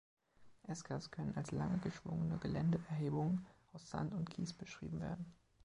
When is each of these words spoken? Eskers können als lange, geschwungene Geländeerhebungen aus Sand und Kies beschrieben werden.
Eskers 0.67 1.11
können 1.11 1.35
als 1.37 1.51
lange, 1.51 1.77
geschwungene 1.77 2.39
Geländeerhebungen 2.39 3.45
aus 3.71 3.87
Sand 3.87 4.15
und 4.15 4.31
Kies 4.31 4.51
beschrieben 4.51 4.99
werden. 4.99 5.31